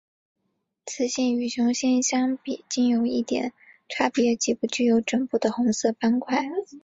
[0.87, 3.53] 雌性与雄性相比近有一点
[3.87, 6.43] 差别即不具有枕部的红色斑块。